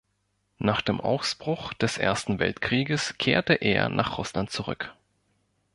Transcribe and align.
Nach 0.57 0.81
dem 0.81 0.99
Ausbruch 0.99 1.75
des 1.75 1.99
Ersten 1.99 2.39
Weltkrieges 2.39 3.19
kehrte 3.19 3.53
er 3.53 3.87
nach 3.87 4.17
Russland 4.17 4.49
zurück. 4.49 4.95